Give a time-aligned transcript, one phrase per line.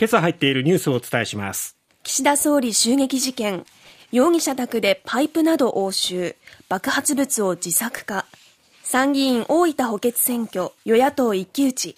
[0.00, 1.76] 今朝入っているニュースをお伝えします。
[2.04, 3.66] 岸田総理襲撃事件。
[4.12, 6.36] 容疑者宅でパイプなど押収。
[6.70, 8.24] 爆発物を自作化。
[8.82, 10.70] 参議院大分補欠選挙。
[10.86, 11.96] 与野党一騎打ち。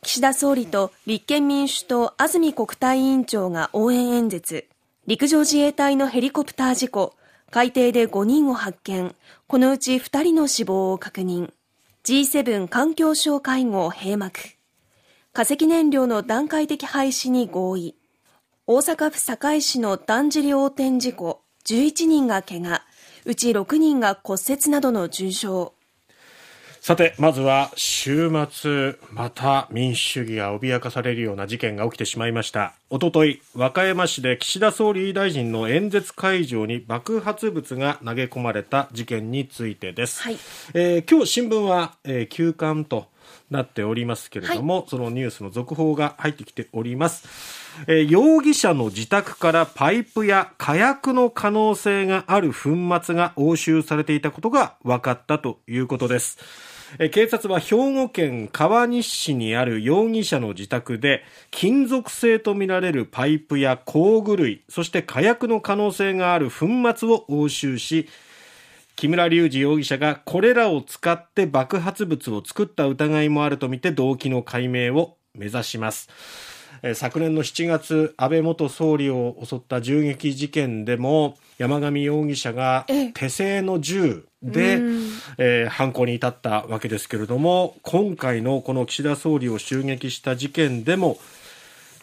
[0.00, 4.66] 岸田総理と立憲民主党安住国対委員長が応援演説。
[5.06, 7.12] 陸上自衛隊のヘリコプター事故。
[7.50, 9.14] 海底で5人を発見。
[9.48, 11.52] このうち2人の死亡を確認。
[12.04, 14.40] G7 環境省会合閉幕。
[15.36, 17.96] 化石燃料の段階的廃止に合意。
[18.68, 21.40] 大阪府堺市のだんじり横転事故。
[21.64, 22.80] 11人が怪我。
[23.24, 25.72] うち6人が骨折などの重傷。
[26.80, 32.74] さて、まずは週末、また民主主義が脅かされるような事件が起きてしまいました。
[32.88, 40.22] おととい、和歌山市で岸田総理大臣の演説会場に爆発物が投げ込まれた事件についてです。
[40.22, 40.38] はい、
[40.74, 43.08] えー、今日新聞は、えー、休刊と
[43.50, 47.64] なっておりますけれども、はい、そのニュースの続報が入ってきております。
[47.86, 52.70] えー、容疑者の自宅からパイプや火薬の可能性がある粉
[53.02, 56.38] 末が押収されていたことが分かったということです。
[57.10, 68.08] 警察は兵庫県川西市にある容疑者の自宅で金属製とみられるパイプや工具類そして火薬の可能性がある粉末を押収し
[68.96, 76.08] 木村隆二容疑者がこれらを使って爆発物を作った疑いもあるとみて動機の解明を目指します。
[76.94, 82.84] 昨年の7月安倍元総理を襲った銃撃事件でも山上容疑者が
[83.14, 84.80] 手製の銃で、
[85.38, 91.16] えー、犯行に至ったわけですけれども今回のこの岸田総理を襲撃した事件でも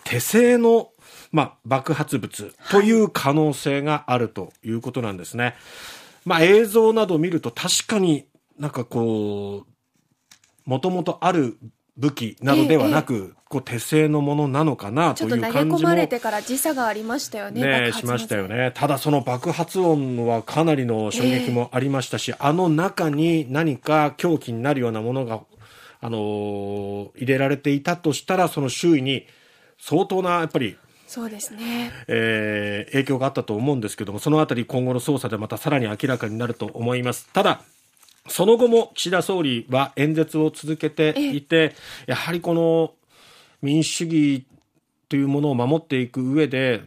[0.03, 0.89] 手製の
[1.31, 5.43] まあ、爆発物という可能性があるということなんですね。
[5.43, 5.55] はい、
[6.25, 8.25] まあ、映像などを見ると確かに
[8.59, 11.57] なんかこう、もともとある
[11.97, 15.41] 武器などではなく、ええ、こう手製のものなのかなという感じ。
[15.41, 17.61] もちょっと投げ込まれてから時差がありましたよね。
[17.61, 18.71] ねしましたよね。
[18.75, 25.41] ただその爆発音はかなりの衝撃もありましたし、え、あの中に何か凶器になるようなものが
[26.01, 29.27] あのー、入れられていたとしたらその周囲に
[29.79, 30.77] 相当なやっぱり
[31.11, 37.27] そうですね、えー、影響があったと思うんですけどもそのあたり今後の捜査でまたさらに明らかになると思います。
[37.33, 37.63] ただ
[38.29, 42.93] その後も岸田総理は演説を続けていて、やはりこの
[43.61, 44.45] 民主主義
[45.09, 46.83] というものを守っていく上で、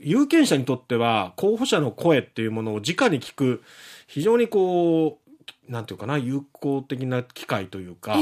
[0.00, 3.62] 有権者にとっては候補者の声っていうものを直に聞く、
[4.08, 5.20] 非常にこ
[5.68, 8.16] う、なんていうかな、有効的な機会というか、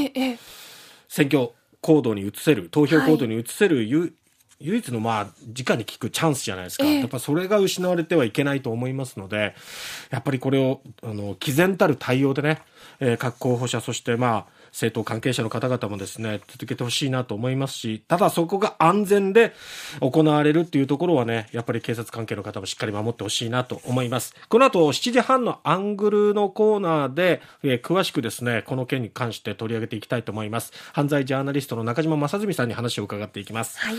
[1.09, 3.85] 選挙行動に移せる、投票行動に移せる、
[4.61, 9.55] 唯一のまあ直に聞くチャンスじゃないですか、やっぱそれが失われてはいけないと思いますので
[10.11, 12.63] やっぱりこれをあの毅然たる対応でね、
[13.01, 19.53] えー、各候補者そしてまあ政党関係者の方々もですね、続けてほしいなと思いますし、ただそこが安全で
[20.01, 24.35] 行われるっていうところはね、やっぱり警察関係の方もしっかり守ってほしいなと思います。
[24.49, 30.73] この後7時半のアングルのコーナーで、えー、詳しくですね、この件に関して取り上げていきたいと思います。
[30.93, 33.79] 犯罪ジャーナリストの中島正純さんに話を伺っていきます。
[33.79, 33.97] はい。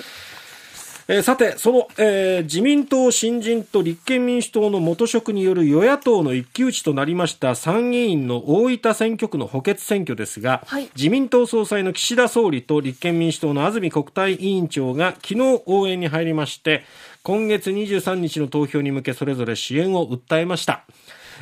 [1.12, 16.84] えー、さて、その、えー、自民党新人と立憲民主党の元職による与野党の一騎打ちとなりました参議院の大分選挙区の補欠選挙ですが、はい、自民党総裁の岸田総理と立憲民主党の安住国対委員長が昨日応援に入りまして、
[17.24, 20.84] 今月23日の投票に向けそれぞれ支援を訴えました。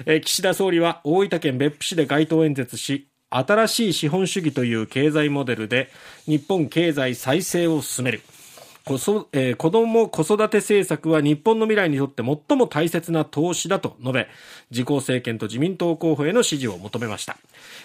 [0.05, 5.89] えー、岸田総理は大分県別府市で街頭演説し、新しい資本主義という経済モデルで
[6.25, 8.21] 日本経済再生を進める。
[8.87, 14.27] こそ、えー、子供子育て政策は日本の未来にとって最も大切な投資だと述べ、
[14.71, 17.35] 自公政権と自民党候補への支持を求めました。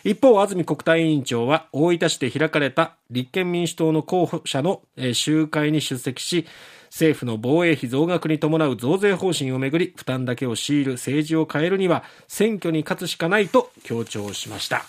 [0.05, 6.47] 一方、安住国対委員長は大分市で開かれた立憲民主党の候補者の、えー、集会に出席し、
[6.87, 14.85] 政府の防衛費増額に伴う増税方針をめぐり、負担だけを強いる政治を変えるには、選挙に勝つしかないと強調しました。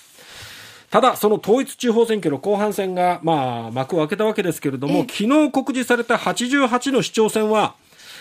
[0.94, 7.74] ただ、その統一地方選挙の後半戦が、まあ、幕を開けたわけですけれども、昨日告示された88の市長選は、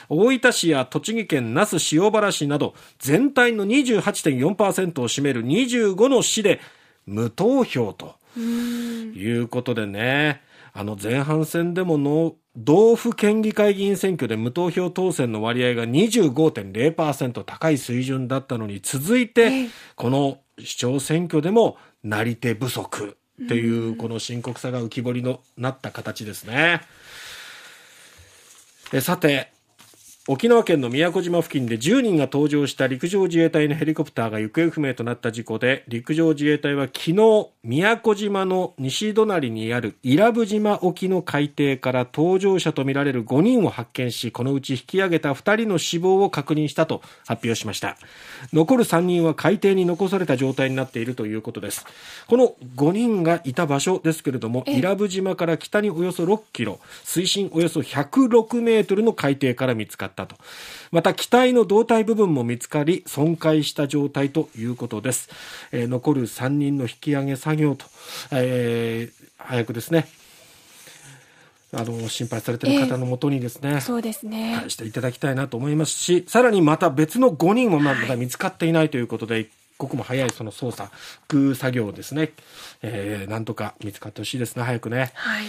[0.08, 6.60] 大分市や栃木県那須塩原市など、全体の28.4%を占める25の市で
[7.04, 10.40] 無投票ということでね、
[10.72, 26.82] あの前半戦でもの道府県議会議員選挙で無投票当選の割合が25.0%高い水準だったのに続いて、この市長選挙でもなり手不足っていうこの深刻さが浮き彫りのなった形ですね。
[29.00, 29.51] さて
[30.28, 47.96] 沖縄県の宮古島付近で10人が搭乗した陸上自衛隊のヘリコプターが行方不明となった事故で陸上自衛隊は昨日宮古島の西隣にある伊良部島沖の海底から搭乗者とみられる5人を発見しこのうち引き上げた2人の死亡を確認したと発表しました。
[48.52, 51.84] 残る3人は海底に残された状態になっているということです。
[52.28, 60.36] この5人がいた場所ですけれども伊良部島から北におよそ6キロ水深およそ106メートルの海底から見つかったと。
[60.90, 65.28] また機体の胴体部分も見つかり損壊した状態ということです。
[65.72, 67.86] えー、残る3人の引き上げ作業と、
[68.32, 70.08] えー、早くですね、
[71.74, 80.90] あの心配されている方のもとにですね、えー、そうですね返していただきたいなと思いますしさらにまた別の5人もまだ見つかっていないということで、はい、一刻も早いその捜査、
[81.28, 82.32] 空作業ですね、
[82.82, 85.12] えー、なんとか見つかってほしいですね、早くね。
[85.14, 85.46] はい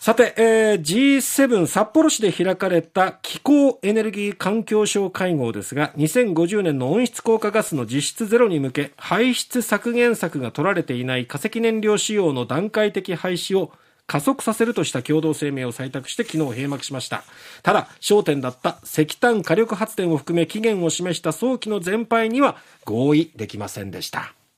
[0.00, 13.72] さて、えー、G7 札幌市で開かれた気候エネルギー環境省会合ですが、2050年の温室効果ガスの実質ゼロに向け、排出削減策が取られていない化石燃料使用の段階的廃止を
[14.06, 17.24] 加速させるとした共同声明を採択して昨日閉幕しました。
[17.64, 24.37] ただ、焦点だった石炭火力発電を含め期限を示した早期の全廃には合意できませんでした。